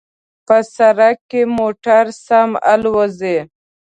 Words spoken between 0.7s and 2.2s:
سړک کې موټر